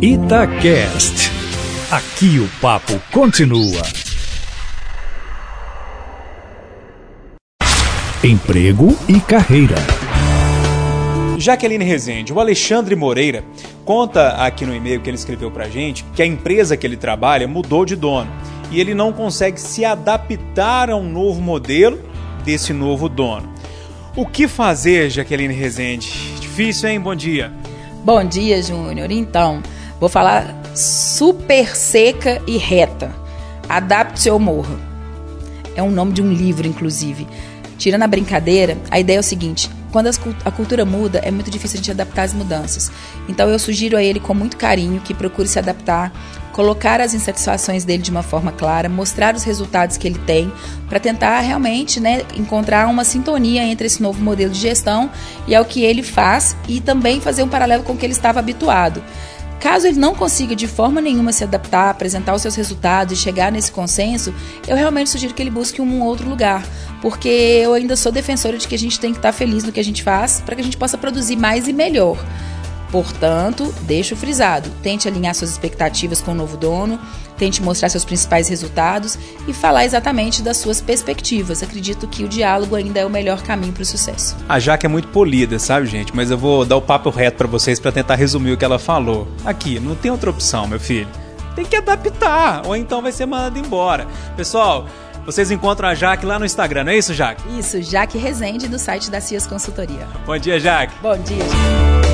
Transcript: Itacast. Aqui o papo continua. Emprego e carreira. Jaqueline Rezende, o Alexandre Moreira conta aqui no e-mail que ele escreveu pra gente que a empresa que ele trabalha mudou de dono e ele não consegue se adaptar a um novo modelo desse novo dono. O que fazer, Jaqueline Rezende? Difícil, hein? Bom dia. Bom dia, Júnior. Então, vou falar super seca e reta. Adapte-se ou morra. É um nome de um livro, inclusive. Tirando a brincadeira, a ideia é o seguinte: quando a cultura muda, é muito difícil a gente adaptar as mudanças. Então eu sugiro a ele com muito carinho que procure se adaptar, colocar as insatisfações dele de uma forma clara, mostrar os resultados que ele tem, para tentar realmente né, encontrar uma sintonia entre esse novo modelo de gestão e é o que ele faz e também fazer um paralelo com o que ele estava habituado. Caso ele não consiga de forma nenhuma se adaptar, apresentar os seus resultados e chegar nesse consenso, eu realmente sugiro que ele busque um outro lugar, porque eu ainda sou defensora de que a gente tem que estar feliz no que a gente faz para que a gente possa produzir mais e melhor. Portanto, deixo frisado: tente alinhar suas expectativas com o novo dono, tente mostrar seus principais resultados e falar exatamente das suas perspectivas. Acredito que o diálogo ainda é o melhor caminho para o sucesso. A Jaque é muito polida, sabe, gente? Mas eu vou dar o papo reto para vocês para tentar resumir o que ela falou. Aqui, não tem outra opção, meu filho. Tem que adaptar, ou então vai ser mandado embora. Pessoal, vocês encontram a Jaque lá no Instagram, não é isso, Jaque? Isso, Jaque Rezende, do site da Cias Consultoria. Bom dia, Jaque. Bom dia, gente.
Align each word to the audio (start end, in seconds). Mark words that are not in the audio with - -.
Itacast. 0.00 1.30
Aqui 1.90 2.38
o 2.38 2.48
papo 2.60 3.00
continua. 3.10 3.82
Emprego 8.22 8.96
e 9.08 9.18
carreira. 9.20 9.74
Jaqueline 11.38 11.84
Rezende, 11.84 12.32
o 12.32 12.38
Alexandre 12.38 12.94
Moreira 12.94 13.42
conta 13.84 14.28
aqui 14.44 14.64
no 14.64 14.74
e-mail 14.74 15.00
que 15.00 15.10
ele 15.10 15.16
escreveu 15.16 15.50
pra 15.50 15.68
gente 15.68 16.04
que 16.14 16.22
a 16.22 16.26
empresa 16.26 16.76
que 16.76 16.86
ele 16.86 16.96
trabalha 16.96 17.48
mudou 17.48 17.84
de 17.84 17.96
dono 17.96 18.30
e 18.70 18.80
ele 18.80 18.94
não 18.94 19.12
consegue 19.12 19.60
se 19.60 19.84
adaptar 19.84 20.90
a 20.90 20.96
um 20.96 21.10
novo 21.10 21.40
modelo 21.40 22.00
desse 22.44 22.72
novo 22.72 23.08
dono. 23.08 23.52
O 24.14 24.26
que 24.26 24.46
fazer, 24.46 25.10
Jaqueline 25.10 25.54
Rezende? 25.54 26.08
Difícil, 26.40 26.88
hein? 26.88 27.00
Bom 27.00 27.14
dia. 27.14 27.52
Bom 28.04 28.24
dia, 28.24 28.62
Júnior. 28.62 29.10
Então, 29.10 29.62
vou 29.98 30.08
falar 30.08 30.54
super 30.74 31.76
seca 31.76 32.40
e 32.46 32.56
reta. 32.56 33.12
Adapte-se 33.68 34.30
ou 34.30 34.38
morra. 34.38 34.76
É 35.74 35.82
um 35.82 35.90
nome 35.90 36.12
de 36.12 36.22
um 36.22 36.32
livro, 36.32 36.66
inclusive. 36.66 37.26
Tirando 37.76 38.04
a 38.04 38.06
brincadeira, 38.08 38.78
a 38.90 38.98
ideia 38.98 39.16
é 39.16 39.20
o 39.20 39.24
seguinte: 39.24 39.68
quando 39.92 40.08
a 40.44 40.50
cultura 40.50 40.84
muda, 40.84 41.18
é 41.18 41.30
muito 41.30 41.50
difícil 41.50 41.76
a 41.76 41.78
gente 41.78 41.90
adaptar 41.90 42.22
as 42.22 42.32
mudanças. 42.32 42.90
Então 43.28 43.48
eu 43.48 43.58
sugiro 43.58 43.96
a 43.96 44.02
ele 44.02 44.20
com 44.20 44.34
muito 44.34 44.56
carinho 44.56 45.00
que 45.00 45.12
procure 45.12 45.48
se 45.48 45.58
adaptar, 45.58 46.12
colocar 46.56 47.02
as 47.02 47.12
insatisfações 47.12 47.84
dele 47.84 48.02
de 48.02 48.10
uma 48.10 48.22
forma 48.22 48.50
clara, 48.50 48.88
mostrar 48.88 49.34
os 49.34 49.44
resultados 49.44 49.98
que 49.98 50.08
ele 50.08 50.18
tem, 50.20 50.50
para 50.88 50.98
tentar 50.98 51.40
realmente 51.40 52.00
né, 52.00 52.22
encontrar 52.34 52.88
uma 52.88 53.04
sintonia 53.04 53.62
entre 53.62 53.86
esse 53.86 54.02
novo 54.02 54.22
modelo 54.22 54.50
de 54.50 54.58
gestão 54.58 55.10
e 55.46 55.54
é 55.54 55.60
o 55.60 55.66
que 55.66 55.84
ele 55.84 56.02
faz 56.02 56.56
e 56.66 56.80
também 56.80 57.20
fazer 57.20 57.42
um 57.42 57.48
paralelo 57.48 57.82
com 57.82 57.92
o 57.92 57.96
que 57.96 58.06
ele 58.06 58.14
estava 58.14 58.38
habituado. 58.38 59.04
Caso 59.60 59.86
ele 59.86 59.98
não 59.98 60.14
consiga 60.14 60.56
de 60.56 60.66
forma 60.66 60.98
nenhuma 60.98 61.30
se 61.30 61.44
adaptar, 61.44 61.90
apresentar 61.90 62.34
os 62.34 62.40
seus 62.40 62.54
resultados 62.54 63.18
e 63.18 63.22
chegar 63.22 63.52
nesse 63.52 63.70
consenso, 63.70 64.34
eu 64.66 64.76
realmente 64.76 65.10
sugiro 65.10 65.34
que 65.34 65.42
ele 65.42 65.50
busque 65.50 65.82
um 65.82 66.02
outro 66.02 66.26
lugar, 66.26 66.66
porque 67.02 67.28
eu 67.28 67.74
ainda 67.74 67.96
sou 67.96 68.10
defensora 68.10 68.56
de 68.56 68.66
que 68.66 68.74
a 68.74 68.78
gente 68.78 68.98
tem 68.98 69.12
que 69.12 69.18
estar 69.18 69.32
feliz 69.32 69.62
no 69.62 69.72
que 69.72 69.80
a 69.80 69.84
gente 69.84 70.02
faz 70.02 70.40
para 70.40 70.54
que 70.54 70.62
a 70.62 70.64
gente 70.64 70.78
possa 70.78 70.96
produzir 70.96 71.36
mais 71.36 71.68
e 71.68 71.72
melhor. 71.74 72.16
Portanto, 72.90 73.74
deixo 73.82 74.16
frisado: 74.16 74.70
tente 74.82 75.08
alinhar 75.08 75.34
suas 75.34 75.50
expectativas 75.50 76.20
com 76.20 76.32
o 76.32 76.34
novo 76.34 76.56
dono, 76.56 76.98
tente 77.36 77.62
mostrar 77.62 77.88
seus 77.88 78.04
principais 78.04 78.48
resultados 78.48 79.18
e 79.46 79.52
falar 79.52 79.84
exatamente 79.84 80.42
das 80.42 80.56
suas 80.56 80.80
perspectivas. 80.80 81.62
Acredito 81.62 82.06
que 82.06 82.24
o 82.24 82.28
diálogo 82.28 82.74
ainda 82.74 83.00
é 83.00 83.06
o 83.06 83.10
melhor 83.10 83.42
caminho 83.42 83.72
para 83.72 83.82
o 83.82 83.86
sucesso. 83.86 84.36
A 84.48 84.58
Jaque 84.58 84.86
é 84.86 84.88
muito 84.88 85.08
polida, 85.08 85.58
sabe, 85.58 85.86
gente? 85.86 86.14
Mas 86.14 86.30
eu 86.30 86.38
vou 86.38 86.64
dar 86.64 86.76
o 86.76 86.82
papo 86.82 87.10
reto 87.10 87.38
para 87.38 87.46
vocês 87.46 87.80
para 87.80 87.92
tentar 87.92 88.14
resumir 88.14 88.52
o 88.52 88.56
que 88.56 88.64
ela 88.64 88.78
falou. 88.78 89.28
Aqui, 89.44 89.78
não 89.80 89.94
tem 89.94 90.10
outra 90.10 90.30
opção, 90.30 90.66
meu 90.66 90.80
filho. 90.80 91.08
Tem 91.54 91.64
que 91.64 91.76
adaptar, 91.76 92.66
ou 92.66 92.76
então 92.76 93.00
vai 93.00 93.12
ser 93.12 93.24
mandado 93.26 93.58
embora. 93.58 94.06
Pessoal, 94.36 94.86
vocês 95.24 95.50
encontram 95.50 95.88
a 95.88 95.94
Jaque 95.94 96.26
lá 96.26 96.38
no 96.38 96.44
Instagram, 96.44 96.84
não 96.84 96.92
é 96.92 96.98
isso, 96.98 97.14
Jaque? 97.14 97.42
Isso, 97.58 97.82
Jaque 97.82 98.18
Rezende, 98.18 98.68
do 98.68 98.78
site 98.78 99.10
da 99.10 99.20
Cias 99.20 99.46
Consultoria. 99.46 100.06
Bom 100.26 100.38
dia, 100.38 100.60
Jaque. 100.60 100.94
Bom 101.02 101.16
dia, 101.18 101.42
gente. 101.42 102.05